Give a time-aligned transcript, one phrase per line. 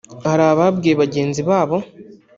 [0.27, 1.77] Hari ababwiye bagenzi babo